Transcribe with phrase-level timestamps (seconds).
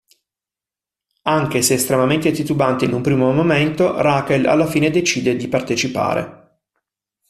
[1.27, 6.57] Anche se estremamente titubante in un primo momento, Rachel alla fine decide di partecipare.